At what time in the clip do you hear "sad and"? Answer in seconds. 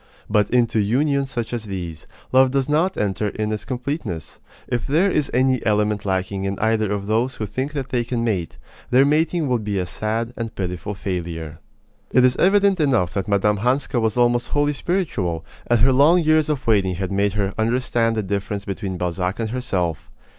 9.85-10.55